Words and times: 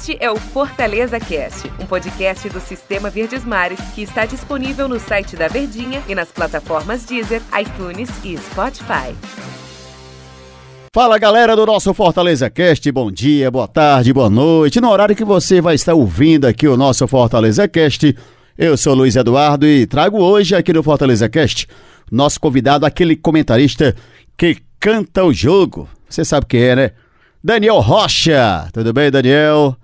Este 0.00 0.16
é 0.18 0.30
o 0.30 0.36
Fortaleza 0.36 1.20
Cast, 1.20 1.70
um 1.78 1.84
podcast 1.84 2.48
do 2.48 2.58
Sistema 2.58 3.10
Verdes 3.10 3.44
Mares 3.44 3.78
que 3.94 4.00
está 4.00 4.24
disponível 4.24 4.88
no 4.88 4.98
site 4.98 5.36
da 5.36 5.46
Verdinha 5.46 6.02
e 6.08 6.14
nas 6.14 6.32
plataformas 6.32 7.04
Deezer, 7.04 7.42
iTunes 7.60 8.08
e 8.24 8.34
Spotify. 8.38 9.14
Fala 10.94 11.18
galera 11.18 11.54
do 11.54 11.66
nosso 11.66 11.92
Fortaleza 11.92 12.48
Cast, 12.48 12.90
bom 12.90 13.12
dia, 13.12 13.50
boa 13.50 13.68
tarde, 13.68 14.10
boa 14.10 14.30
noite. 14.30 14.80
No 14.80 14.88
horário 14.88 15.14
que 15.14 15.22
você 15.22 15.60
vai 15.60 15.74
estar 15.74 15.92
ouvindo 15.92 16.46
aqui 16.46 16.66
o 16.66 16.78
nosso 16.78 17.06
Fortaleza 17.06 17.68
Cast, 17.68 18.16
eu 18.56 18.78
sou 18.78 18.94
Luiz 18.94 19.16
Eduardo 19.16 19.66
e 19.66 19.86
trago 19.86 20.18
hoje 20.18 20.56
aqui 20.56 20.72
no 20.72 20.82
Fortaleza 20.82 21.28
Cast 21.28 21.68
nosso 22.10 22.40
convidado, 22.40 22.86
aquele 22.86 23.16
comentarista 23.16 23.94
que 24.34 24.56
canta 24.80 25.22
o 25.24 25.32
jogo. 25.34 25.86
Você 26.08 26.24
sabe 26.24 26.46
quem 26.46 26.62
é, 26.62 26.74
né? 26.74 26.90
Daniel 27.44 27.80
Rocha. 27.80 28.66
Tudo 28.72 28.94
bem, 28.94 29.10
Daniel? 29.10 29.76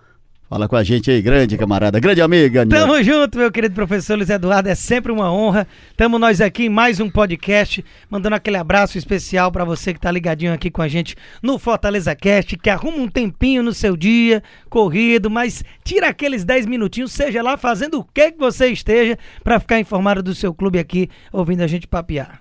Fala 0.49 0.69
com 0.69 0.77
a 0.77 0.85
gente 0.85 1.11
aí, 1.11 1.21
grande 1.21 1.59
camarada, 1.59 1.99
grande 1.99 2.23
amiga. 2.23 2.65
Daniel. 2.65 2.87
Tamo 2.87 3.03
junto, 3.03 3.37
meu 3.37 3.51
querido 3.51 3.75
professor 3.75 4.17
Luiz 4.17 4.31
Eduardo, 4.31 4.69
é 4.69 4.77
sempre 4.77 5.11
uma 5.11 5.33
honra. 5.33 5.67
Tamo 5.97 6.21
nós 6.21 6.41
aqui 6.41 6.67
em 6.67 6.69
mais 6.69 7.01
um 7.01 7.11
podcast, 7.11 7.85
mandando 8.09 8.37
aquele 8.37 8.57
abraço 8.57 8.97
especial 8.97 9.51
para 9.51 9.65
você 9.65 9.93
que 9.93 9.99
tá 9.99 10.09
ligadinho 10.09 10.53
aqui 10.53 10.71
com 10.71 10.83
a 10.83 10.87
gente 10.87 11.17
no 11.43 11.59
Fortaleza 11.59 12.15
Cast, 12.15 12.57
que 12.59 12.71
arruma 12.71 12.99
um 12.99 13.09
tempinho 13.09 13.61
no 13.61 13.75
seu 13.75 13.97
dia, 13.97 14.41
corrido, 14.71 15.29
mas 15.29 15.65
tira 15.83 16.09
aqueles 16.11 16.45
10 16.45 16.67
minutinhos, 16.67 17.11
seja 17.11 17.43
lá 17.43 17.57
fazendo 17.57 17.99
o 17.99 18.05
que 18.05 18.31
que 18.31 18.39
você 18.39 18.69
esteja, 18.69 19.19
para 19.43 19.59
ficar 19.59 19.81
informado 19.81 20.23
do 20.23 20.33
seu 20.33 20.55
clube 20.55 20.79
aqui, 20.79 21.11
ouvindo 21.33 21.63
a 21.63 21.67
gente 21.67 21.89
papear. 21.89 22.41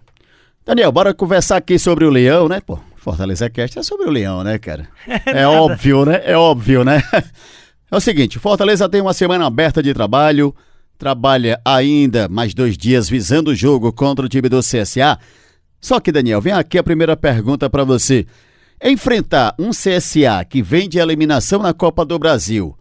Daniel, 0.64 0.92
bora 0.92 1.12
conversar 1.12 1.58
aqui 1.58 1.80
sobre 1.80 2.06
o 2.06 2.12
Leão, 2.12 2.48
né, 2.48 2.62
pô? 2.62 2.78
Fortaleza 2.98 3.50
Cast 3.50 3.80
é 3.80 3.84
sobre 3.84 4.06
o 4.06 4.12
Leão, 4.12 4.44
né, 4.44 4.60
cara? 4.60 4.88
É, 5.26 5.42
é 5.42 5.48
óbvio, 5.48 6.06
né? 6.06 6.22
É 6.24 6.38
óbvio, 6.38 6.84
né? 6.84 7.02
É 7.96 7.98
o 7.98 8.02
seguinte, 8.02 8.38
Fortaleza 8.40 8.90
tem 8.90 9.00
uma 9.00 9.14
semana 9.14 9.46
aberta 9.46 9.82
de 9.82 9.94
trabalho, 9.94 10.54
trabalha 10.98 11.62
ainda 11.64 12.28
mais 12.28 12.54
dois 12.54 12.78
dias 12.78 13.08
visando 13.08 13.52
o 13.52 13.56
jogo 13.56 13.94
contra 13.94 14.26
o 14.26 14.28
time 14.28 14.50
do 14.50 14.60
CSA. 14.60 15.18
Só 15.80 16.02
que, 16.02 16.12
Daniel, 16.12 16.42
vem 16.42 16.52
aqui 16.52 16.78
a 16.78 16.84
primeira 16.84 17.16
pergunta 17.16 17.70
para 17.70 17.86
você. 17.86 18.28
Enfrentar 18.84 19.56
um 19.58 19.70
CSA 19.70 20.44
que 20.44 20.62
vem 20.62 20.90
de 20.90 21.00
eliminação 21.00 21.62
na 21.62 21.74
Copa 21.74 22.04
do 22.04 22.20
Brasil 22.20 22.78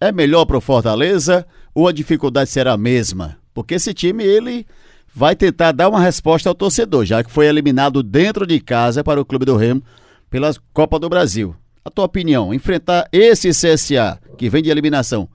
é 0.00 0.12
melhor 0.12 0.44
para 0.44 0.58
o 0.58 0.60
Fortaleza 0.60 1.44
ou 1.74 1.88
a 1.88 1.92
dificuldade 1.92 2.48
será 2.48 2.74
a 2.74 2.78
mesma? 2.78 3.38
Porque 3.52 3.74
esse 3.74 3.92
time, 3.92 4.22
ele 4.22 4.64
vai 5.12 5.34
tentar 5.34 5.72
dar 5.72 5.88
uma 5.88 5.98
resposta 5.98 6.48
ao 6.48 6.54
torcedor, 6.54 7.04
já 7.04 7.24
que 7.24 7.32
foi 7.32 7.48
eliminado 7.48 8.00
dentro 8.00 8.46
de 8.46 8.60
casa 8.60 9.02
para 9.02 9.20
o 9.20 9.24
Clube 9.24 9.44
do 9.44 9.56
Remo 9.56 9.82
pela 10.30 10.54
Copa 10.72 11.00
do 11.00 11.08
Brasil. 11.08 11.52
A 11.86 11.90
tua 11.90 12.04
opinião, 12.04 12.52
enfrentar 12.52 13.08
esse 13.12 13.48
CSA 13.50 14.20
que 14.36 14.50
vem 14.50 14.60
de 14.60 14.70
eliminação, 14.70 15.28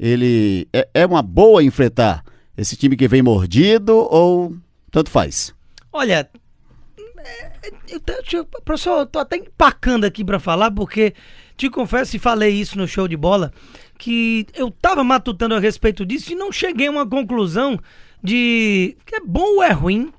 ele 0.00 0.66
é, 0.72 0.88
é 0.92 1.06
uma 1.06 1.22
boa 1.22 1.62
enfrentar 1.62 2.24
esse 2.56 2.74
time 2.76 2.96
que 2.96 3.06
vem 3.06 3.22
mordido 3.22 3.96
ou 4.10 4.52
tanto 4.90 5.08
faz? 5.08 5.54
Olha, 5.92 6.28
é, 7.18 7.52
eu, 8.32 8.44
professor, 8.64 8.98
eu 8.98 9.06
tô 9.06 9.20
até 9.20 9.36
empacando 9.36 10.04
aqui 10.04 10.24
para 10.24 10.40
falar, 10.40 10.72
porque 10.72 11.14
te 11.56 11.70
confesso 11.70 12.16
e 12.16 12.18
falei 12.18 12.50
isso 12.50 12.76
no 12.76 12.88
show 12.88 13.06
de 13.06 13.16
bola, 13.16 13.52
que 13.96 14.44
eu 14.56 14.72
tava 14.72 15.04
matutando 15.04 15.54
a 15.54 15.60
respeito 15.60 16.04
disso 16.04 16.32
e 16.32 16.34
não 16.34 16.50
cheguei 16.50 16.88
a 16.88 16.90
uma 16.90 17.08
conclusão 17.08 17.78
de 18.20 18.96
que 19.06 19.14
é 19.14 19.20
bom 19.20 19.54
ou 19.54 19.62
é 19.62 19.70
ruim 19.70 20.12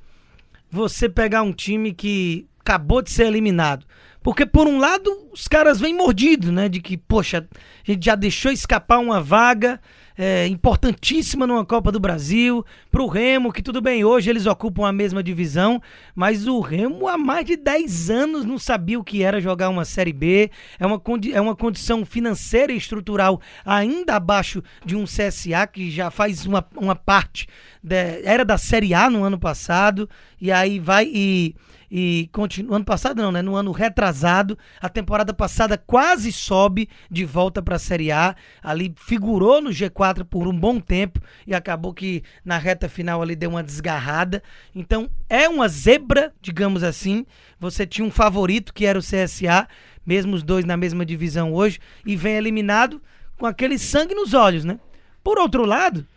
você 0.72 1.10
pegar 1.10 1.42
um 1.42 1.52
time 1.52 1.94
que 1.94 2.48
acabou 2.62 3.02
de 3.02 3.12
ser 3.12 3.28
eliminado. 3.28 3.86
Porque, 4.24 4.46
por 4.46 4.68
um 4.68 4.80
lado, 4.80 5.12
os 5.34 5.48
caras 5.48 5.80
vêm 5.80 5.94
mordidos, 5.94 6.50
né? 6.50 6.70
De 6.70 6.80
que, 6.80 6.98
poxa, 6.98 7.46
a 7.86 7.92
gente 7.92 8.06
já 8.06 8.16
deixou 8.16 8.52
escapar 8.52 9.00
uma 9.00 9.22
vaga 9.22 9.82
é, 10.18 10.48
importantíssima 10.48 11.46
numa 11.46 11.66
Copa 11.66 11.92
do 11.92 12.00
Brasil. 12.00 12.66
Pro 12.90 13.08
Remo, 13.08 13.52
que 13.52 13.62
tudo 13.62 13.82
bem, 13.82 14.04
hoje 14.04 14.30
eles 14.30 14.46
ocupam 14.46 14.88
a 14.88 14.94
mesma 14.94 15.24
divisão, 15.24 15.82
mas 16.16 16.48
o 16.48 16.60
Remo 16.60 17.08
há 17.08 17.18
mais 17.18 17.46
de 17.46 17.58
10 17.58 18.10
anos 18.10 18.46
não 18.46 18.58
sabia 18.58 19.00
o 19.00 19.04
que 19.04 19.24
era 19.24 19.42
jogar 19.42 19.70
uma 19.70 19.86
Série 19.86 20.14
B. 20.14 20.50
É 20.80 20.86
uma, 20.86 21.02
é 21.34 21.42
uma 21.42 21.56
condição 21.56 22.06
financeira 22.06 22.72
e 22.72 22.78
estrutural 22.78 23.42
ainda 23.66 24.16
abaixo 24.16 24.64
de 24.86 24.96
um 24.96 25.04
CSA, 25.04 25.68
que 25.72 25.92
já 25.92 26.10
faz 26.10 26.46
uma, 26.46 26.66
uma 26.76 26.96
parte, 26.96 27.48
de, 27.82 28.22
era 28.24 28.46
da 28.46 28.58
Série 28.58 28.94
A 28.94 29.10
no 29.10 29.24
ano 29.24 29.40
passado, 29.40 30.10
e 30.40 30.52
aí 30.52 30.80
vai 30.80 31.10
e 31.12 31.56
e 31.96 32.28
continua. 32.32 32.78
Ano 32.78 32.86
passado 32.86 33.22
não, 33.22 33.32
né? 33.32 33.44
No 33.44 33.56
ano 33.56 33.72
retrasado, 33.72 34.58
a 34.82 34.90
temporada 34.90 35.32
passada 35.32 35.78
quase 35.78 36.34
sobe 36.34 36.90
de 37.08 37.24
volta 37.24 37.62
para 37.62 37.76
a 37.76 37.80
Série 37.80 38.12
A. 38.12 38.36
Ali 38.64 38.96
figurou 38.98 39.62
no 39.62 39.70
G4 39.70 40.24
por 40.24 40.48
um 40.48 40.60
bom 40.60 40.80
tempo 40.80 41.20
e 41.46 41.54
acabou 41.54 41.94
que 41.94 42.24
na 42.44 42.58
reta 42.58 42.90
final 42.90 43.22
ali 43.22 43.36
deu 43.36 43.52
uma 43.52 43.62
desgarrada. 43.62 44.42
Então 44.74 45.08
é 45.30 45.48
uma 45.48 45.68
zebra, 45.68 46.34
digamos 46.42 46.82
assim. 46.82 47.28
Você 47.60 47.86
tinha 47.86 48.08
um 48.08 48.10
favorito 48.10 48.74
que 48.74 48.88
era 48.88 48.98
o 48.98 49.04
CSA, 49.04 49.68
mesmo 50.04 50.34
os 50.34 50.42
dois 50.42 50.66
na 50.66 50.76
mesma 50.76 51.06
divisão 51.06 51.54
hoje, 51.54 51.80
e 52.04 52.16
vem 52.16 52.38
eliminado 52.38 53.00
com 53.38 53.46
aquele 53.46 53.78
sangue 53.78 54.16
nos 54.16 54.34
olhos, 54.34 54.66
né? 54.66 54.80
Por 55.24 55.38
outro 55.38 55.64
lado, 55.64 56.08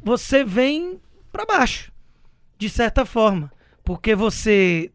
você 0.00 0.44
vem 0.44 1.00
para 1.32 1.44
baixo, 1.44 1.90
de 2.56 2.70
certa 2.70 3.04
forma, 3.04 3.50
porque 3.82 4.14
você 4.14 4.92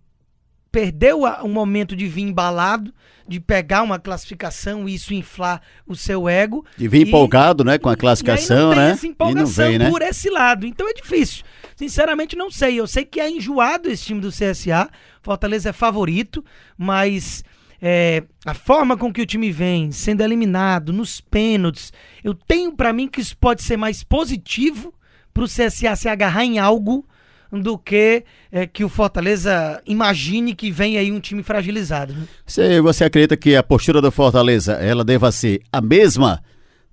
perdeu 0.71 1.23
o 1.23 1.47
momento 1.47 1.95
de 1.95 2.07
vir 2.07 2.23
embalado, 2.23 2.93
de 3.27 3.39
pegar 3.39 3.83
uma 3.83 3.99
classificação 3.99 4.89
e 4.89 4.95
isso 4.95 5.13
inflar 5.13 5.61
o 5.85 5.95
seu 5.95 6.27
ego. 6.27 6.65
De 6.77 6.87
vir 6.87 7.05
e, 7.05 7.09
empolgado, 7.09 7.63
né, 7.63 7.77
com 7.77 7.89
a 7.89 7.95
classificação, 7.95 8.73
né? 8.73 8.91
Essa 8.91 9.07
empolgação 9.07 9.65
e 9.65 9.77
não 9.77 9.77
vem, 9.77 9.79
né? 9.79 9.89
por 9.89 10.01
esse 10.01 10.29
lado. 10.29 10.65
Então 10.65 10.89
é 10.89 10.93
difícil. 10.93 11.43
Sinceramente 11.75 12.35
não 12.35 12.49
sei. 12.49 12.79
Eu 12.79 12.87
sei 12.87 13.05
que 13.05 13.19
é 13.19 13.29
enjoado 13.29 13.89
esse 13.89 14.05
time 14.05 14.19
do 14.19 14.29
CSA. 14.29 14.89
Fortaleza 15.21 15.69
é 15.69 15.73
favorito, 15.73 16.43
mas 16.77 17.43
é, 17.81 18.23
a 18.45 18.53
forma 18.53 18.97
com 18.97 19.13
que 19.13 19.21
o 19.21 19.25
time 19.25 19.51
vem 19.51 19.91
sendo 19.91 20.21
eliminado 20.21 20.91
nos 20.91 21.21
pênaltis, 21.21 21.93
eu 22.23 22.33
tenho 22.33 22.71
para 22.73 22.91
mim 22.91 23.07
que 23.07 23.21
isso 23.21 23.37
pode 23.37 23.63
ser 23.63 23.77
mais 23.77 24.03
positivo 24.03 24.93
para 25.33 25.43
o 25.43 25.47
CSA 25.47 25.95
se 25.95 26.09
agarrar 26.09 26.43
em 26.43 26.59
algo 26.59 27.05
do 27.51 27.77
que 27.77 28.23
é, 28.51 28.67
que 28.67 28.83
o 28.83 28.89
Fortaleza 28.89 29.81
imagine 29.85 30.53
que 30.53 30.69
vem 30.69 30.97
aí 30.97 31.11
um 31.11 31.19
time 31.19 31.41
fragilizado. 31.41 32.13
Né? 32.13 32.27
Você, 32.45 32.81
você 32.81 33.03
acredita 33.03 33.35
que 33.35 33.55
a 33.55 33.63
postura 33.63 34.01
do 34.01 34.11
Fortaleza 34.11 34.73
ela 34.73 35.03
deva 35.03 35.31
ser 35.31 35.61
a 35.71 35.81
mesma 35.81 36.41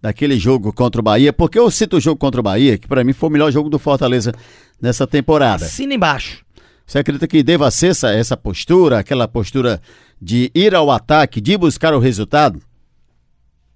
daquele 0.00 0.38
jogo 0.38 0.72
contra 0.72 1.00
o 1.00 1.04
Bahia? 1.04 1.32
Porque 1.32 1.58
eu 1.58 1.70
cito 1.70 1.96
o 1.96 2.00
jogo 2.00 2.18
contra 2.18 2.40
o 2.40 2.44
Bahia, 2.44 2.78
que 2.78 2.88
para 2.88 3.04
mim 3.04 3.12
foi 3.12 3.28
o 3.28 3.32
melhor 3.32 3.50
jogo 3.50 3.68
do 3.68 3.78
Fortaleza 3.78 4.32
nessa 4.80 5.06
temporada. 5.06 5.64
Assina 5.66 5.94
embaixo. 5.94 6.44
Você 6.86 7.00
acredita 7.00 7.26
que 7.26 7.42
deva 7.42 7.70
ser 7.70 7.88
essa, 7.88 8.12
essa 8.12 8.36
postura, 8.36 9.00
aquela 9.00 9.26
postura 9.26 9.80
de 10.22 10.50
ir 10.54 10.74
ao 10.74 10.90
ataque, 10.90 11.40
de 11.40 11.58
buscar 11.58 11.92
o 11.92 11.98
resultado? 11.98 12.62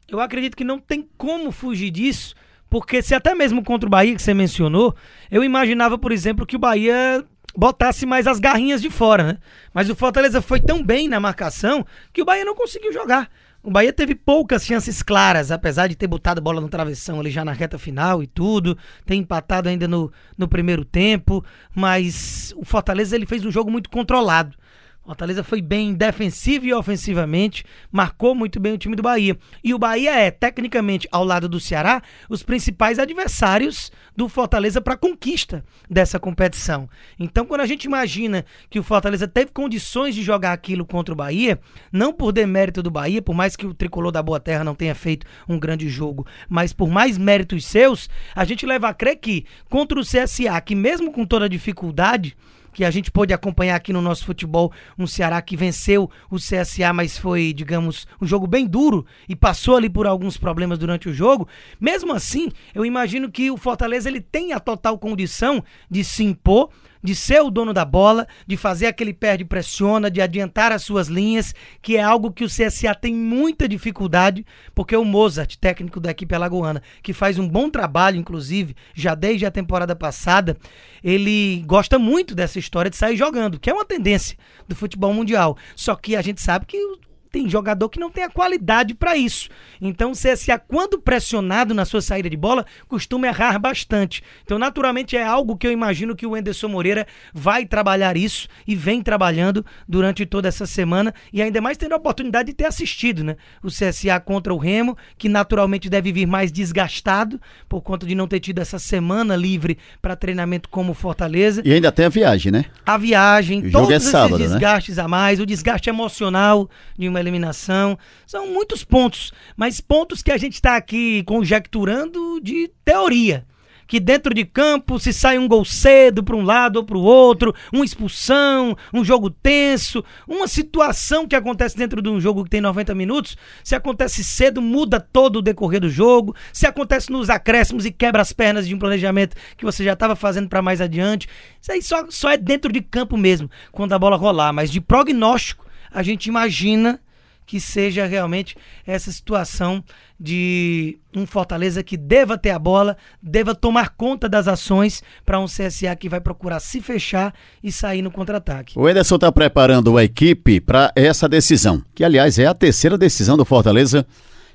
Eu 0.09 0.21
acredito 0.21 0.57
que 0.57 0.65
não 0.65 0.79
tem 0.79 1.09
como 1.19 1.51
fugir 1.51 1.91
disso 1.91 2.35
porque 2.71 3.03
se 3.03 3.15
até 3.15 3.35
mesmo 3.35 3.65
contra 3.65 3.89
o 3.89 3.91
Bahia, 3.91 4.15
que 4.15 4.23
você 4.23 4.33
mencionou, 4.33 4.95
eu 5.31 5.43
imaginava, 5.43 5.99
por 5.99 6.13
exemplo, 6.13 6.47
que 6.47 6.55
o 6.55 6.59
Bahia 6.59 7.25
botasse 7.55 8.07
mais 8.07 8.29
as 8.29 8.39
garrinhas 8.39 8.81
de 8.81 8.89
fora, 8.89 9.25
né? 9.25 9.39
Mas 9.75 9.91
o 9.91 9.97
Fortaleza 9.97 10.41
foi 10.41 10.61
tão 10.61 10.83
bem 10.83 11.09
na 11.09 11.19
marcação 11.19 11.85
que 12.13 12.23
o 12.23 12.25
Bahia 12.25 12.45
não 12.45 12.55
conseguiu 12.55 12.93
jogar. 12.93 13.29
O 13.63 13.71
Bahia 13.71 13.93
teve 13.93 14.15
poucas 14.15 14.65
chances 14.65 15.03
claras, 15.03 15.51
apesar 15.51 15.89
de 15.89 15.97
ter 15.97 16.07
botado 16.07 16.41
bola 16.41 16.61
no 16.61 16.69
travessão 16.69 17.21
ali 17.21 17.31
já 17.31 17.45
na 17.45 17.53
reta 17.53 17.79
final 17.79 18.23
e 18.23 18.27
tudo, 18.27 18.79
ter 19.05 19.17
empatado 19.17 19.69
ainda 19.69 19.87
no, 19.87 20.11
no 20.39 20.49
primeiro 20.49 20.83
tempo, 20.83 21.45
mas 21.75 22.55
o 22.57 22.65
Fortaleza 22.65 23.17
ele 23.17 23.27
fez 23.27 23.45
um 23.45 23.51
jogo 23.51 23.71
muito 23.71 23.91
controlado. 23.91 24.57
Fortaleza 25.03 25.43
foi 25.43 25.63
bem 25.63 25.95
defensivo 25.95 26.67
e 26.67 26.75
ofensivamente, 26.75 27.65
marcou 27.91 28.35
muito 28.35 28.61
bem 28.61 28.75
o 28.75 28.79
time 28.79 28.95
do 28.95 29.03
Bahia. 29.03 29.37
E 29.65 29.73
o 29.73 29.79
Bahia 29.79 30.13
é, 30.13 30.31
tecnicamente, 30.31 31.09
ao 31.11 31.25
lado 31.25 31.49
do 31.49 31.59
Ceará, 31.59 32.03
os 32.29 32.43
principais 32.43 32.99
adversários 32.99 33.91
do 34.15 34.29
Fortaleza 34.29 34.81
para 34.81 34.95
a 34.95 34.99
conquista 34.99 35.65
dessa 35.89 36.21
competição. 36.21 36.89
Então, 37.19 37.47
quando 37.47 37.63
a 37.63 37.67
gente 37.67 37.85
imagina 37.85 38.45
que 38.69 38.79
o 38.79 38.83
Fortaleza 38.83 39.27
teve 39.27 39.51
condições 39.53 40.15
de 40.15 40.23
jogar 40.23 40.53
aquilo 40.53 40.85
contra 40.85 41.13
o 41.13 41.17
Bahia, 41.17 41.59
não 41.91 42.13
por 42.13 42.31
demérito 42.31 42.83
do 42.83 42.91
Bahia, 42.91 43.23
por 43.23 43.35
mais 43.35 43.57
que 43.57 43.67
o 43.67 43.75
tricolor 43.75 44.13
da 44.13 44.23
Boa 44.23 44.39
Terra 44.39 44.63
não 44.63 44.75
tenha 44.75 44.95
feito 44.95 45.27
um 45.49 45.59
grande 45.59 45.89
jogo, 45.89 46.27
mas 46.49 46.73
por 46.73 46.89
mais 46.89 47.17
méritos 47.17 47.65
seus, 47.65 48.09
a 48.35 48.45
gente 48.45 48.67
leva 48.67 48.89
a 48.89 48.95
crer 48.95 49.17
que 49.17 49.47
contra 49.69 49.99
o 49.99 50.03
CSA, 50.03 50.61
que 50.61 50.75
mesmo 50.75 51.11
com 51.11 51.25
toda 51.25 51.47
a 51.47 51.49
dificuldade, 51.49 52.37
que 52.73 52.85
a 52.85 52.91
gente 52.91 53.11
pôde 53.11 53.33
acompanhar 53.33 53.77
aqui 53.77 53.93
no 53.93 54.03
nosso 54.03 54.25
futebol, 54.25 54.73
um 54.99 55.07
Ceará 55.07 55.41
que 55.43 55.57
venceu 55.57 56.11
o 56.31 56.37
CSA, 56.37 56.93
mas 56.93 57.19
foi, 57.19 57.53
digamos, 57.53 58.07
um 58.21 58.27
jogo 58.27 58.47
bem 58.47 58.67
duro 58.67 59.05
e 59.29 59.35
passou 59.35 59.77
ali 59.77 59.89
por 59.89 60.07
alguns 60.07 60.37
problemas 60.37 60.79
durante 60.79 61.09
o 61.09 61.13
jogo. 61.13 61.49
Mesmo 61.81 62.13
assim, 62.13 62.51
eu 62.75 62.85
imagino 62.85 63.31
que 63.31 63.51
o 63.51 63.57
Fortaleza 63.57 64.09
ele 64.09 64.21
tem 64.21 64.53
a 64.53 64.61
total 64.61 64.99
condição 64.99 65.63
de 65.91 66.05
se 66.05 66.25
impor 66.25 66.71
de 67.03 67.15
ser 67.15 67.41
o 67.41 67.51
dono 67.51 67.73
da 67.73 67.85
bola, 67.85 68.27
de 68.47 68.57
fazer 68.57 68.87
aquele 68.87 69.13
perde 69.13 69.45
pressiona, 69.45 70.11
de 70.11 70.21
adiantar 70.21 70.73
as 70.73 70.83
suas 70.83 71.09
linhas, 71.09 71.55
que 71.81 71.97
é 71.97 72.03
algo 72.03 72.33
que 72.33 72.45
o 72.45 72.49
CSA 72.49 72.95
tem 72.95 73.15
muita 73.15 73.69
dificuldade, 73.69 74.45
porque 74.75 74.97
o 74.97 75.05
Mozart, 75.05 75.57
técnico 75.57 76.01
da 76.01 76.11
equipe 76.11 76.35
alagoana, 76.35 76.83
que 77.03 77.13
faz 77.13 77.39
um 77.39 77.49
bom 77.49 77.71
trabalho, 77.71 78.19
inclusive, 78.19 78.75
já 78.95 79.15
desde 79.15 79.47
a 79.47 79.51
temporada 79.51 79.97
passada, 79.97 80.57
ele 81.03 81.63
gosta 81.67 81.99
muito 81.99 82.35
dessa 82.35 82.59
história 82.59 82.91
de 82.91 82.97
sair 82.97 83.17
jogando, 83.17 83.59
que 83.59 83.71
é 83.71 83.75
uma 83.75 83.85
tendência 83.85 84.37
do 84.69 84.77
futebol 84.77 85.13
mundial. 85.13 85.57
Só 85.75 85.95
que 85.95 86.15
a 86.15 86.23
gente 86.23 86.41
sabe 86.41 86.67
que 86.67 87.10
tem 87.31 87.49
jogador 87.49 87.89
que 87.89 88.01
não 88.01 88.11
tem 88.11 88.25
a 88.25 88.31
qualidade 88.31 88.95
para 88.95 89.17
isso. 89.17 89.49
Então 89.81 90.11
o 90.11 90.15
CSA, 90.15 90.59
quando 90.59 90.99
pressionado 90.99 91.75
na 91.75 91.85
sua 91.85 92.01
saída 92.01 92.29
de 92.29 92.37
bola, 92.37 92.67
costuma 92.89 93.29
errar 93.29 93.59
bastante. 93.59 94.23
Então, 94.45 94.59
naturalmente, 94.59 95.17
é 95.17 95.25
algo 95.25 95.57
que 95.57 95.67
eu 95.67 95.73
imagino 95.73 96.17
que 96.17 96.27
o 96.27 96.37
Enderson 96.37 96.69
Moreira 96.69 97.07
vai 97.33 97.65
trabalhar 97.65 98.17
isso 98.17 98.49
e 98.67 98.75
vem 98.75 99.03
trabalhando 99.03 99.65
durante 99.89 100.27
toda 100.27 100.49
essa 100.49 100.67
semana 100.67 101.15
e 101.33 101.41
ainda 101.41 101.61
mais 101.61 101.77
tendo 101.77 101.93
a 101.93 101.97
oportunidade 101.97 102.49
de 102.49 102.55
ter 102.55 102.65
assistido, 102.65 103.23
né? 103.23 103.37
O 103.63 103.69
CSA 103.69 104.19
contra 104.21 104.53
o 104.53 104.59
Remo, 104.59 104.97
que 105.17 105.29
naturalmente 105.29 105.89
deve 105.89 106.13
vir 106.13 106.27
mais 106.27 106.51
desgastado 106.51 107.41
por 107.69 107.81
conta 107.83 108.07
de 108.07 108.15
não 108.15 108.27
ter 108.27 108.41
tido 108.41 108.59
essa 108.59 108.79
semana 108.79 109.37
livre 109.37 109.79
para 110.03 110.17
treinamento 110.17 110.69
como 110.69 110.95
Fortaleza. 110.95 111.63
E 111.65 111.73
ainda 111.73 111.93
tem 111.93 112.07
a 112.07 112.09
viagem, 112.09 112.51
né? 112.51 112.65
A 112.85 112.97
viagem, 112.97 113.61
O 113.61 113.63
todos 113.63 113.73
jogo 113.73 113.93
é 113.93 113.97
esses 113.97 114.11
sábado, 114.11 114.39
né? 114.39 114.47
desgastes 114.47 114.99
a 114.99 115.07
mais, 115.07 115.39
o 115.39 115.47
desgaste 115.47 115.89
emocional 115.89 116.69
de 116.99 117.09
uma 117.09 117.20
eliminação. 117.21 117.99
São 118.27 118.47
muitos 118.47 118.85
pontos, 118.85 119.33
mas 119.57 119.81
pontos 119.81 120.23
que 120.23 120.33
a 120.33 120.39
gente 120.39 120.55
está 120.55 120.77
aqui 120.77 121.23
conjecturando 121.25 122.41
de 122.41 122.71
teoria. 122.85 123.47
Que 123.91 123.99
dentro 123.99 124.33
de 124.33 124.45
campo, 124.45 125.01
se 125.01 125.13
sai 125.13 125.37
um 125.37 125.49
gol 125.49 125.65
cedo 125.65 126.23
para 126.23 126.37
um 126.37 126.45
lado 126.45 126.77
ou 126.77 126.85
para 126.85 126.97
o 126.97 127.03
outro, 127.03 127.53
uma 127.73 127.85
expulsão, 127.85 128.77
um 128.95 129.05
jogo 129.05 129.29
tenso, 129.29 130.05
uma 130.29 130.47
situação 130.47 131.27
que 131.27 131.35
acontece 131.35 131.77
dentro 131.77 132.01
de 132.01 132.09
um 132.09 132.21
jogo 132.21 132.45
que 132.45 132.51
tem 132.51 132.61
90 132.61 132.95
minutos, 132.95 133.37
se 133.65 133.75
acontece 133.75 134.23
cedo, 134.23 134.63
muda 134.63 135.01
todo 135.01 135.41
o 135.41 135.43
decorrer 135.43 135.81
do 135.81 135.91
jogo. 135.91 136.37
Se 136.53 136.69
acontece 136.69 137.11
nos 137.11 137.29
acréscimos 137.29 137.85
e 137.85 137.91
quebra 137.91 138.23
as 138.23 138.33
pernas 138.33 138.69
de 138.69 138.77
um 138.77 138.79
planejamento 138.79 139.35
que 139.57 139.65
você 139.65 139.83
já 139.83 139.95
estava 139.95 140.15
fazendo 140.15 140.49
para 140.49 140.63
mais 140.63 140.81
adiante. 140.81 141.29
Isso 141.61 141.73
aí 141.73 141.83
só, 141.83 142.07
só 142.11 142.31
é 142.31 142.37
dentro 142.37 142.71
de 142.71 142.81
campo 142.81 143.17
mesmo, 143.17 143.51
quando 143.73 143.93
a 143.93 143.99
bola 143.99 144.17
rolar. 144.17 144.53
Mas 144.53 144.71
de 144.71 144.81
prognóstico, 144.81 145.67
a 145.91 146.01
gente 146.05 146.27
imagina 146.27 147.01
que 147.47 147.59
seja 147.59 148.07
realmente 148.07 148.57
essa 148.87 149.11
situação 149.11 149.83
de 150.19 150.99
um 151.17 151.27
Fortaleza 151.27 151.83
que 151.83 151.97
deva 151.97 152.39
ter 152.39 152.51
a 152.51 152.59
bola, 152.59 152.97
deva 153.21 153.55
tomar 153.55 153.91
conta 153.91 154.29
das 154.29 154.47
ações 154.47 155.03
para 155.25 155.41
um 155.41 155.47
CSA 155.47 155.97
que 155.99 156.09
vai 156.09 156.21
procurar 156.21 156.61
se 156.61 156.81
fechar 156.81 157.35
e 157.63 157.73
sair 157.73 158.03
no 158.03 158.11
contra-ataque. 158.11 158.79
O 158.79 158.89
Ederson 158.89 159.17
está 159.17 159.33
preparando 159.33 159.97
a 159.97 160.05
equipe 160.05 160.61
para 160.61 160.93
essa 160.95 161.29
decisão, 161.29 161.83
que 161.95 162.05
aliás 162.05 162.39
é 162.39 162.47
a 162.47 162.55
terceira 162.55 162.97
decisão 162.97 163.37
do 163.37 163.45
Fortaleza, 163.45 164.07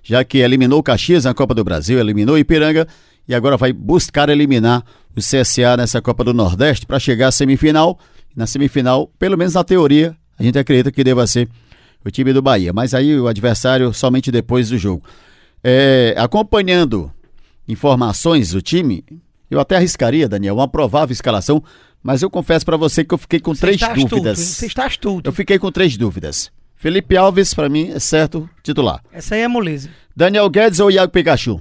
já 0.01 0.23
que 0.23 0.37
eliminou 0.37 0.79
o 0.79 0.83
Caxias 0.83 1.25
na 1.25 1.33
Copa 1.33 1.53
do 1.53 1.63
Brasil, 1.63 1.99
eliminou 1.99 2.35
o 2.35 2.37
Ipiranga 2.37 2.87
e 3.27 3.33
agora 3.33 3.57
vai 3.57 3.73
buscar 3.73 4.29
eliminar 4.29 4.83
o 5.15 5.19
CSA 5.19 5.77
nessa 5.77 6.01
Copa 6.01 6.23
do 6.23 6.33
Nordeste 6.33 6.85
para 6.85 6.99
chegar 6.99 7.29
à 7.29 7.31
semifinal. 7.31 7.99
Na 8.35 8.45
semifinal, 8.45 9.11
pelo 9.17 9.37
menos 9.37 9.53
na 9.53 9.63
teoria, 9.63 10.15
a 10.37 10.43
gente 10.43 10.59
acredita 10.59 10.91
que 10.91 11.03
deva 11.03 11.25
ser 11.25 11.49
o 12.05 12.11
time 12.11 12.31
do 12.33 12.41
Bahia, 12.41 12.71
mas 12.73 12.93
aí 12.93 13.17
o 13.19 13.27
adversário 13.27 13.93
somente 13.93 14.31
depois 14.31 14.69
do 14.69 14.77
jogo. 14.77 15.03
É, 15.63 16.13
acompanhando 16.17 17.11
informações 17.67 18.51
do 18.51 18.61
time, 18.61 19.03
eu 19.49 19.59
até 19.59 19.75
arriscaria, 19.77 20.27
Daniel, 20.29 20.55
uma 20.55 20.67
provável 20.67 21.13
escalação, 21.13 21.63
mas 22.03 22.21
eu 22.21 22.29
confesso 22.29 22.65
para 22.65 22.77
você 22.77 23.03
que 23.03 23.13
eu 23.13 23.17
fiquei 23.17 23.39
com 23.39 23.53
Você 23.53 23.61
três 23.61 23.75
está 23.77 23.87
astuto, 23.87 24.09
dúvidas. 24.15 24.39
Você 24.39 24.65
está 24.67 24.85
astuto. 24.85 25.29
Eu 25.29 25.33
fiquei 25.33 25.57
com 25.57 25.71
três 25.71 25.97
dúvidas. 25.97 26.51
Felipe 26.75 27.17
Alves, 27.17 27.53
para 27.53 27.67
mim, 27.69 27.89
é 27.91 27.99
certo 27.99 28.47
titular. 28.61 29.01
Essa 29.11 29.33
aí 29.35 29.41
é 29.41 29.47
moleza. 29.47 29.89
Daniel 30.15 30.49
Guedes 30.49 30.79
ou 30.79 30.91
Iago 30.91 31.11
Pikachu? 31.11 31.59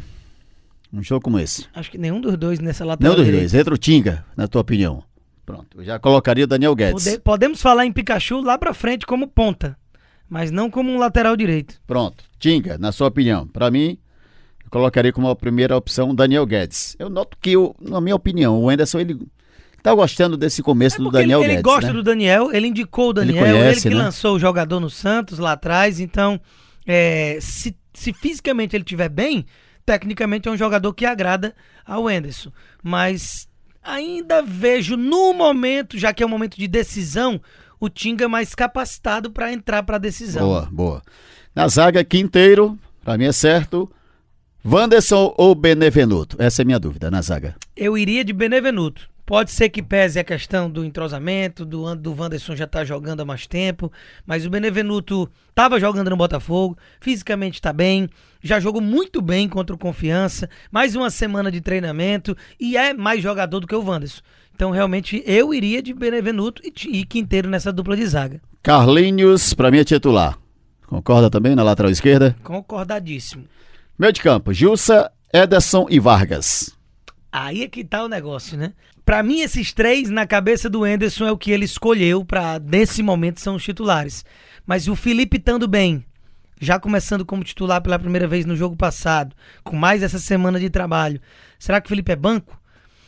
Um 0.92 1.02
jogo 1.02 1.22
como 1.22 1.38
esse. 1.38 1.64
Acho 1.74 1.90
que 1.90 1.96
nenhum 1.98 2.20
dos 2.20 2.36
dois 2.36 2.60
nessa 2.60 2.84
lateral 2.84 3.12
Não 3.12 3.16
dos 3.16 3.24
direita. 3.24 3.42
dois. 3.44 3.52
Retro 3.52 3.78
Tinga, 3.78 4.24
na 4.36 4.46
tua 4.46 4.60
opinião. 4.60 5.02
Pronto, 5.46 5.78
eu 5.78 5.84
já 5.84 5.98
colocaria 5.98 6.44
o 6.44 6.46
Daniel 6.46 6.74
Guedes. 6.74 7.04
Pode- 7.04 7.18
podemos 7.20 7.60
falar 7.62 7.84
em 7.86 7.92
Pikachu 7.92 8.40
lá 8.40 8.56
pra 8.58 8.72
frente 8.74 9.06
como 9.06 9.26
ponta, 9.26 9.76
mas 10.34 10.50
não 10.50 10.68
como 10.68 10.90
um 10.90 10.98
lateral 10.98 11.36
direito. 11.36 11.80
Pronto. 11.86 12.24
Tinga, 12.40 12.76
na 12.76 12.90
sua 12.90 13.06
opinião. 13.06 13.46
Para 13.46 13.70
mim, 13.70 13.96
eu 14.64 14.68
colocaria 14.68 15.12
como 15.12 15.28
a 15.28 15.36
primeira 15.36 15.76
opção 15.76 16.10
o 16.10 16.12
Daniel 16.12 16.44
Guedes. 16.44 16.96
Eu 16.98 17.08
noto 17.08 17.38
que, 17.40 17.52
eu, 17.52 17.72
na 17.80 18.00
minha 18.00 18.16
opinião, 18.16 18.60
o 18.60 18.68
Anderson, 18.68 18.98
ele 18.98 19.16
tá 19.80 19.94
gostando 19.94 20.36
desse 20.36 20.60
começo 20.60 20.96
do 20.96 21.02
É 21.02 21.04
Porque 21.04 21.18
Daniel 21.18 21.38
ele, 21.38 21.52
ele 21.52 21.52
Guedes. 21.58 21.72
gosta 21.72 21.86
né? 21.86 21.92
do 21.92 22.02
Daniel, 22.02 22.52
ele 22.52 22.66
indicou 22.66 23.10
o 23.10 23.12
Daniel, 23.12 23.46
ele, 23.46 23.58
conhece, 23.58 23.82
que 23.82 23.94
né? 23.94 24.02
lançou 24.02 24.34
o 24.34 24.40
jogador 24.40 24.80
no 24.80 24.90
Santos 24.90 25.38
lá 25.38 25.52
atrás, 25.52 26.00
então 26.00 26.40
é, 26.84 27.38
se, 27.40 27.76
se 27.92 28.12
fisicamente 28.12 28.74
ele 28.74 28.82
estiver 28.82 29.08
bem, 29.08 29.46
tecnicamente 29.86 30.48
é 30.48 30.50
um 30.50 30.56
jogador 30.56 30.92
que 30.94 31.06
agrada 31.06 31.54
ao 31.86 32.10
Enderson. 32.10 32.50
Mas 32.82 33.48
ainda 33.84 34.42
vejo 34.42 34.96
no 34.96 35.32
momento, 35.32 35.96
já 35.96 36.12
que 36.12 36.24
é 36.24 36.26
um 36.26 36.30
momento 36.30 36.56
de 36.56 36.66
decisão, 36.66 37.40
o 37.80 37.88
Tinga 37.88 38.28
mais 38.28 38.54
capacitado 38.54 39.30
para 39.30 39.52
entrar 39.52 39.82
para 39.82 39.96
a 39.96 39.98
decisão. 39.98 40.46
Boa, 40.46 40.68
boa. 40.70 41.02
Na 41.54 41.68
zaga, 41.68 42.02
Quinteiro, 42.04 42.78
para 43.04 43.18
mim 43.18 43.24
é 43.24 43.32
certo. 43.32 43.90
Wanderson 44.64 45.34
ou 45.36 45.54
Benevenuto? 45.54 46.36
Essa 46.40 46.62
é 46.62 46.64
a 46.64 46.66
minha 46.66 46.78
dúvida 46.78 47.10
na 47.10 47.20
zaga. 47.20 47.54
Eu 47.76 47.98
iria 47.98 48.24
de 48.24 48.32
Benevenuto. 48.32 49.08
Pode 49.26 49.50
ser 49.52 49.70
que 49.70 49.82
pese 49.82 50.18
a 50.18 50.24
questão 50.24 50.70
do 50.70 50.84
entrosamento, 50.84 51.64
do, 51.64 51.94
do 51.96 52.14
Wanderson 52.14 52.54
já 52.54 52.66
tá 52.66 52.84
jogando 52.84 53.20
há 53.20 53.24
mais 53.24 53.46
tempo, 53.46 53.90
mas 54.26 54.44
o 54.44 54.50
Benevenuto 54.50 55.30
tava 55.54 55.80
jogando 55.80 56.10
no 56.10 56.16
Botafogo, 56.16 56.76
fisicamente 57.00 57.60
tá 57.60 57.72
bem, 57.72 58.06
já 58.42 58.60
jogou 58.60 58.82
muito 58.82 59.22
bem 59.22 59.48
contra 59.48 59.74
o 59.74 59.78
Confiança, 59.78 60.50
mais 60.70 60.94
uma 60.94 61.08
semana 61.08 61.50
de 61.50 61.62
treinamento 61.62 62.36
e 62.60 62.76
é 62.76 62.92
mais 62.92 63.22
jogador 63.22 63.60
do 63.60 63.66
que 63.66 63.74
o 63.74 63.82
Wanderson. 63.82 64.20
Então, 64.54 64.70
realmente, 64.70 65.22
eu 65.26 65.54
iria 65.54 65.82
de 65.82 65.94
Benevenuto 65.94 66.60
e, 66.62 66.98
e 66.98 67.04
Quinteiro 67.06 67.48
nessa 67.48 67.72
dupla 67.72 67.96
de 67.96 68.06
zaga. 68.06 68.42
Carlinhos, 68.62 69.54
para 69.54 69.70
mim 69.70 69.78
é 69.78 69.84
titular. 69.84 70.38
Concorda 70.86 71.30
também 71.30 71.54
na 71.56 71.62
lateral 71.62 71.90
esquerda? 71.90 72.36
Concordadíssimo. 72.44 73.44
Meio 73.98 74.12
de 74.12 74.20
campo, 74.20 74.52
Gilsa, 74.52 75.10
Ederson 75.32 75.86
e 75.88 75.98
Vargas. 75.98 76.76
Aí 77.36 77.64
é 77.64 77.68
que 77.68 77.82
tá 77.82 78.04
o 78.04 78.08
negócio, 78.08 78.56
né? 78.56 78.74
Pra 79.04 79.20
mim, 79.20 79.40
esses 79.40 79.72
três 79.72 80.08
na 80.08 80.24
cabeça 80.24 80.70
do 80.70 80.86
Enderson 80.86 81.26
é 81.26 81.32
o 81.32 81.36
que 81.36 81.50
ele 81.50 81.64
escolheu 81.64 82.24
pra 82.24 82.60
nesse 82.60 83.02
momento 83.02 83.40
são 83.40 83.56
os 83.56 83.64
titulares. 83.64 84.24
Mas 84.64 84.86
o 84.86 84.94
Felipe 84.94 85.36
estando 85.36 85.66
bem, 85.66 86.04
já 86.60 86.78
começando 86.78 87.26
como 87.26 87.42
titular 87.42 87.82
pela 87.82 87.98
primeira 87.98 88.28
vez 88.28 88.46
no 88.46 88.54
jogo 88.54 88.76
passado, 88.76 89.34
com 89.64 89.74
mais 89.74 90.04
essa 90.04 90.20
semana 90.20 90.60
de 90.60 90.70
trabalho, 90.70 91.20
será 91.58 91.80
que 91.80 91.86
o 91.86 91.88
Felipe 91.88 92.12
é 92.12 92.16
banco? 92.16 92.56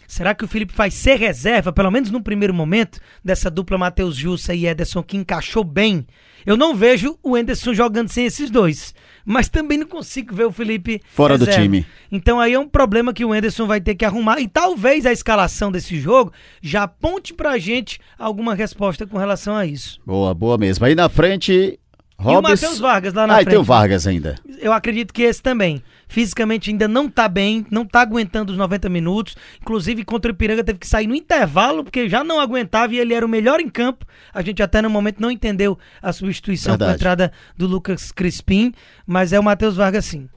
Será 0.08 0.34
que 0.34 0.44
o 0.44 0.48
Felipe 0.48 0.74
vai 0.74 0.90
ser 0.90 1.20
reserva, 1.20 1.72
pelo 1.72 1.90
menos 1.92 2.10
no 2.10 2.20
primeiro 2.20 2.52
momento, 2.52 2.98
dessa 3.24 3.48
dupla 3.48 3.78
Matheus 3.78 4.16
Jussa 4.16 4.54
e 4.54 4.66
Ederson 4.66 5.04
que 5.04 5.16
encaixou 5.16 5.62
bem? 5.62 6.04
Eu 6.44 6.56
não 6.56 6.74
vejo 6.74 7.16
o 7.22 7.38
Enderson 7.38 7.72
jogando 7.72 8.08
sem 8.08 8.26
esses 8.26 8.50
dois. 8.50 8.92
Mas 9.28 9.48
também 9.48 9.76
não 9.76 9.86
consigo 9.88 10.32
ver 10.32 10.44
o 10.44 10.52
Felipe 10.52 11.02
Fora 11.10 11.36
do 11.36 11.44
reserva. 11.44 11.62
time. 11.64 11.84
Então 12.12 12.38
aí 12.38 12.52
é 12.52 12.58
um 12.58 12.68
problema 12.68 13.12
que 13.12 13.24
o 13.24 13.34
Enderson 13.34 13.66
vai 13.66 13.80
ter 13.80 13.96
que 13.96 14.04
arrumar. 14.04 14.38
E 14.38 14.46
talvez 14.46 15.04
a 15.04 15.12
escalação 15.12 15.72
desse 15.72 15.98
jogo 15.98 16.32
já 16.62 16.84
aponte 16.84 17.34
pra 17.34 17.58
gente 17.58 17.98
alguma 18.16 18.54
resposta 18.54 19.04
com 19.04 19.18
relação 19.18 19.56
a 19.56 19.66
isso. 19.66 19.98
Boa, 20.06 20.32
boa 20.32 20.56
mesmo. 20.56 20.86
Aí 20.86 20.94
na 20.94 21.08
frente, 21.08 21.52
E 21.52 21.78
o 22.18 22.22
Robson. 22.22 22.42
Matheus 22.42 22.78
Vargas 22.78 23.12
lá 23.14 23.26
na 23.26 23.34
ah, 23.34 23.36
frente. 23.38 23.48
tem 23.50 23.58
o 23.58 23.64
Vargas 23.64 24.06
ainda. 24.06 24.36
Eu 24.60 24.72
acredito 24.72 25.12
que 25.12 25.22
esse 25.22 25.42
também. 25.42 25.82
Fisicamente 26.08 26.70
ainda 26.70 26.86
não 26.86 27.08
tá 27.08 27.28
bem, 27.28 27.66
não 27.70 27.84
tá 27.84 28.00
aguentando 28.00 28.52
os 28.52 28.58
90 28.58 28.88
minutos. 28.88 29.36
Inclusive 29.60 30.04
contra 30.04 30.30
o 30.30 30.34
Ipiranga 30.34 30.62
teve 30.62 30.78
que 30.78 30.86
sair 30.86 31.06
no 31.06 31.14
intervalo, 31.14 31.82
porque 31.82 32.08
já 32.08 32.22
não 32.22 32.38
aguentava 32.40 32.94
e 32.94 32.98
ele 32.98 33.12
era 33.12 33.26
o 33.26 33.28
melhor 33.28 33.60
em 33.60 33.68
campo. 33.68 34.06
A 34.32 34.40
gente 34.40 34.62
até 34.62 34.80
no 34.80 34.88
momento 34.88 35.20
não 35.20 35.30
entendeu 35.30 35.78
a 36.00 36.12
substituição 36.12 36.76
com 36.78 36.84
a 36.84 36.86
Verdade. 36.86 36.96
entrada 36.96 37.32
do 37.56 37.66
Lucas 37.66 38.12
Crispim, 38.12 38.72
mas 39.06 39.32
é 39.32 39.40
o 39.40 39.42
Matheus 39.42 39.76
Vargas 39.76 40.04
sim. 40.04 40.28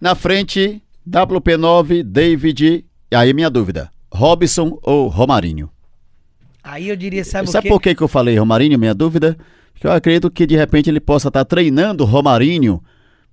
Na 0.00 0.14
frente, 0.14 0.82
WP9, 1.08 2.02
David. 2.02 2.84
E 3.10 3.14
aí 3.14 3.34
minha 3.34 3.50
dúvida: 3.50 3.90
Robson 4.10 4.78
ou 4.82 5.08
Romarinho? 5.08 5.70
Aí 6.64 6.88
eu 6.88 6.96
diria, 6.96 7.24
sabe, 7.24 7.50
Sabe 7.50 7.68
por 7.68 7.80
que, 7.80 7.94
que 7.94 8.02
eu 8.02 8.08
falei 8.08 8.38
Romarinho, 8.38 8.78
minha 8.78 8.94
dúvida? 8.94 9.36
Porque 9.72 9.86
eu 9.86 9.92
acredito 9.92 10.30
que 10.30 10.46
de 10.46 10.56
repente 10.56 10.88
ele 10.88 11.00
possa 11.00 11.28
estar 11.28 11.44
treinando 11.44 12.04
o 12.04 12.06
Romarinho 12.06 12.80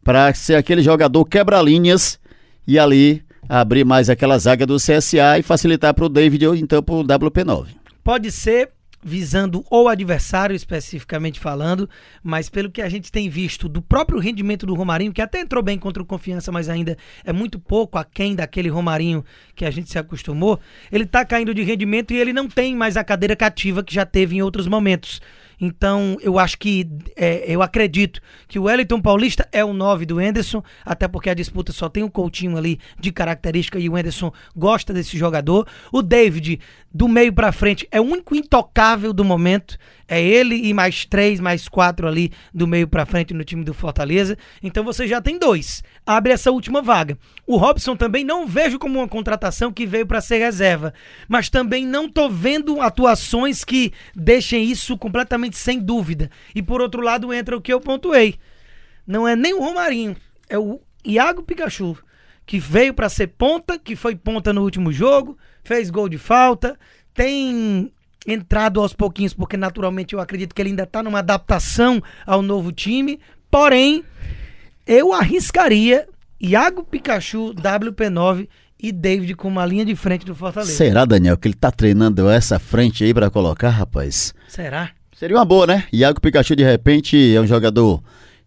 para 0.04 0.34
ser 0.34 0.56
aquele 0.56 0.82
jogador 0.82 1.26
quebra-linhas 1.26 2.20
e 2.68 2.78
ali 2.78 3.24
abrir 3.48 3.84
mais 3.84 4.10
aquela 4.10 4.38
zaga 4.38 4.66
do 4.66 4.78
CSA 4.78 5.40
e 5.40 5.44
facilitar 5.44 5.94
para 5.94 6.06
o 6.06 6.10
David 6.10 6.46
ou 6.46 6.56
então 6.56 6.84
para 6.84 6.96
o 6.96 7.04
WP9. 7.04 7.68
Pode 8.04 8.32
ser, 8.32 8.70
visando 9.04 9.66
o 9.72 9.88
adversário 9.88 10.56
especificamente 10.56 11.40
falando, 11.40 11.90
mas 12.24 12.50
pelo 12.50 12.70
que 12.70 12.82
a 12.82 12.90
gente 12.90 13.12
tem 13.12 13.30
visto 13.30 13.68
do 13.68 13.82
próprio 13.82 14.20
rendimento 14.20 14.66
do 14.66 14.76
Romarinho, 14.76 15.14
que 15.14 15.22
até 15.22 15.40
entrou 15.40 15.64
bem 15.64 15.80
contra 15.80 16.04
o 16.04 16.06
Confiança, 16.06 16.52
mas 16.52 16.70
ainda 16.70 16.98
é 17.24 17.34
muito 17.34 17.58
pouco 17.58 17.98
aquém 17.98 18.36
daquele 18.36 18.70
Romarinho 18.70 19.26
que 19.56 19.66
a 19.66 19.72
gente 19.72 19.90
se 19.90 19.98
acostumou, 19.98 20.60
ele 20.92 21.06
tá 21.06 21.26
caindo 21.26 21.54
de 21.54 21.64
rendimento 21.64 22.14
e 22.14 22.18
ele 22.18 22.34
não 22.34 22.48
tem 22.48 22.76
mais 22.76 22.98
a 22.98 23.04
cadeira 23.04 23.36
cativa 23.36 23.84
que 23.84 23.94
já 23.94 24.06
teve 24.06 24.36
em 24.36 24.42
outros 24.42 24.68
momentos. 24.68 25.22
Então, 25.60 26.18
eu 26.22 26.40
acho 26.40 26.58
que, 26.58 26.88
é, 27.16 27.44
eu 27.48 27.62
acredito 27.62 28.22
que 28.48 28.58
o 28.58 28.64
Wellington 28.64 29.02
Paulista 29.02 29.48
é 29.52 29.64
o 29.64 29.74
9 29.74 30.06
do 30.06 30.22
Enderson, 30.22 30.64
até 30.86 31.08
porque 31.08 31.30
a 31.30 31.34
disputa 31.34 31.74
só 31.74 31.90
tem 31.90 32.04
o 32.04 32.10
Coutinho 32.10 32.58
ali 32.58 32.80
de 33.00 33.12
característica 33.12 33.80
e 33.80 33.90
o 33.90 33.98
Enderson 33.98 34.32
gosta 34.56 34.94
desse 34.94 35.18
jogador. 35.18 35.68
O 35.92 36.02
David, 36.02 36.60
do 36.94 37.08
meio 37.08 37.34
para 37.34 37.52
frente, 37.52 37.88
é 37.92 38.00
o 38.00 38.06
único 38.06 38.36
intocável 38.36 39.12
do 39.12 39.26
momento. 39.26 39.78
É 40.08 40.20
ele 40.20 40.56
e 40.56 40.74
mais 40.74 41.06
três, 41.06 41.40
mais 41.40 41.68
quatro 41.68 42.08
ali 42.08 42.32
do 42.52 42.66
meio 42.66 42.88
para 42.88 43.06
frente 43.06 43.32
no 43.32 43.44
time 43.44 43.64
do 43.64 43.76
Fortaleza. 43.76 44.36
Então 44.64 44.84
você 44.84 45.08
já 45.08 45.22
tem 45.22 45.38
dois. 45.38 45.84
Abre 46.04 46.34
essa 46.34 46.52
última 46.52 46.82
vaga. 46.82 47.16
O 47.46 47.58
Robson 47.58 47.96
também 47.96 48.24
não 48.24 48.48
vejo 48.48 48.80
como 48.80 48.98
uma 48.98 49.08
contratação 49.08 49.72
que 49.72 49.86
veio 49.86 50.08
para 50.08 50.20
ser 50.20 50.40
reserva, 50.40 50.94
mas 51.28 51.48
também 51.48 51.86
não 51.86 52.10
tô 52.10 52.28
vendo 52.28 52.82
atuações 52.82 53.64
que 53.64 53.94
deixem 54.16 54.64
isso 54.64 54.98
completamente 54.98 55.49
sem 55.58 55.80
dúvida. 55.80 56.30
E 56.54 56.62
por 56.62 56.82
outro 56.82 57.02
lado 57.02 57.34
entra 57.34 57.56
o 57.56 57.62
que 57.62 57.72
eu 57.72 57.80
pontuei. 57.80 58.36
Não 59.06 59.28
é 59.28 59.36
nem 59.36 59.54
o 59.54 59.60
Romarinho, 59.60 60.16
é 60.48 60.58
o 60.58 60.80
Iago 61.04 61.42
Pikachu, 61.42 61.98
que 62.46 62.60
veio 62.60 62.94
para 62.94 63.10
ser 63.10 63.28
ponta, 63.28 63.78
que 63.78 63.96
foi 63.96 64.16
ponta 64.16 64.54
no 64.54 64.62
último 64.62 64.92
jogo, 64.92 65.38
fez 65.64 65.90
gol 65.90 66.10
de 66.10 66.18
falta, 66.18 66.78
tem 67.14 67.92
entrado 68.28 68.80
aos 68.80 68.94
pouquinhos, 68.94 69.34
porque 69.34 69.58
naturalmente 69.58 70.14
eu 70.14 70.20
acredito 70.20 70.54
que 70.54 70.62
ele 70.62 70.70
ainda 70.70 70.84
está 70.84 71.02
numa 71.02 71.20
adaptação 71.20 72.02
ao 72.26 72.42
novo 72.42 72.72
time. 72.72 73.20
Porém, 73.50 74.04
eu 74.86 75.14
arriscaria 75.14 76.08
Iago 76.40 76.84
Pikachu, 76.84 77.54
WP9 77.54 78.48
e 78.82 78.92
David 78.92 79.36
com 79.36 79.48
uma 79.48 79.66
linha 79.66 79.86
de 79.86 79.96
frente 79.96 80.26
do 80.26 80.34
Fortaleza. 80.34 80.72
Será, 80.72 81.04
Daniel, 81.06 81.38
que 81.38 81.48
ele 81.48 81.56
tá 81.56 81.72
treinando 81.72 82.30
essa 82.30 82.58
frente 82.58 83.04
aí 83.04 83.14
para 83.14 83.30
colocar, 83.30 83.70
rapaz? 83.70 84.34
Será? 84.48 84.92
Seria 85.20 85.36
uma 85.36 85.44
boa, 85.44 85.68
né? 85.68 85.84
Iago 85.92 86.22
Pikachu, 86.22 86.56
de 86.56 86.64
repente, 86.64 87.36
é 87.36 87.42
um 87.42 87.46
jogador 87.46 88.02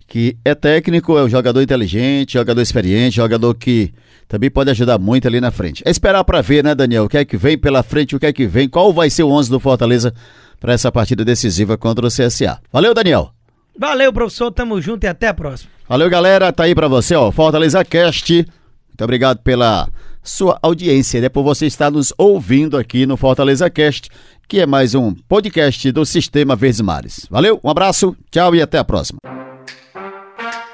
que 0.09 0.39
é 0.43 0.55
técnico, 0.55 1.19
é 1.19 1.23
um 1.23 1.29
jogador 1.29 1.61
inteligente, 1.61 2.33
jogador 2.33 2.63
experiente, 2.63 3.17
jogador 3.17 3.55
que 3.55 3.93
também 4.27 4.51
pode 4.51 4.71
ajudar 4.71 4.99
muito 4.99 5.29
ali 5.29 5.39
na 5.39 5.51
frente. 5.51 5.83
É 5.85 5.91
esperar 5.91 6.25
para 6.25 6.41
ver, 6.41 6.65
né, 6.65 6.75
Daniel? 6.75 7.05
O 7.05 7.11
que 7.11 7.19
é 7.19 7.27
que 7.27 7.37
vem 7.37 7.59
pela 7.59 7.83
frente, 7.83 8.17
o 8.17 8.19
que 8.19 8.25
é 8.25 8.33
que 8.33 8.47
vem, 8.47 8.71
qual 8.71 8.91
vai 8.91 9.11
ser 9.11 9.23
o 9.23 9.29
11 9.29 9.51
do 9.51 9.61
Fortaleza 9.61 10.15
para 10.59 10.73
essa 10.73 10.91
partida 10.91 11.23
decisiva 11.27 11.77
contra 11.77 12.07
o 12.07 12.09
CSA. 12.09 12.59
Valeu, 12.73 12.95
Daniel. 12.95 13.35
Valeu, 13.79 14.11
professor. 14.11 14.51
Tamo 14.51 14.81
junto 14.81 15.05
e 15.05 15.09
até 15.09 15.29
a 15.29 15.35
próxima. 15.35 15.71
Valeu, 15.87 16.09
galera. 16.09 16.51
Tá 16.55 16.65
aí 16.65 16.75
para 16.75 16.89
você, 16.89 17.15
ó, 17.15 17.31
Fortaleza 17.31 17.85
Cast. 17.85 18.33
Muito 18.33 19.05
obrigado 19.05 19.41
pela 19.41 19.91
sua 20.23 20.59
audiência, 20.63 21.21
né, 21.21 21.29
por 21.29 21.43
você 21.43 21.67
estar 21.67 21.91
nos 21.91 22.13
ouvindo 22.17 22.77
aqui 22.77 23.07
no 23.07 23.17
Fortaleza 23.17 23.69
Cast, 23.69 24.09
que 24.47 24.61
é 24.61 24.67
mais 24.67 24.95
um 24.95 25.15
podcast 25.15 25.91
do 25.91 26.05
Sistema 26.05 26.55
Verdes 26.55 26.81
Mares. 26.81 27.27
Valeu, 27.31 27.61
um 27.63 27.69
abraço, 27.69 28.17
tchau 28.31 28.55
e 28.55 28.63
até 28.63 28.79
a 28.79 28.85
próxima. 28.85 29.19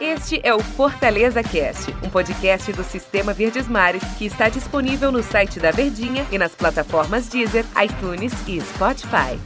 Este 0.01 0.41
é 0.43 0.55
o 0.55 0.61
Fortaleza 0.61 1.43
Cast, 1.43 1.95
um 2.03 2.11
podcast 2.11 2.73
do 2.73 2.85
Sistema 2.85 3.33
Verdes 3.33 3.69
Mares 3.69 4.03
que 4.19 4.27
está 4.27 4.49
disponível 4.49 5.11
no 5.11 5.23
site 5.23 5.59
da 5.59 5.71
Verdinha 5.71 6.27
e 6.31 6.39
nas 6.39 6.55
plataformas 6.55 7.29
Deezer, 7.29 7.65
iTunes 7.83 8.33
e 8.47 8.61
Spotify. 8.61 9.39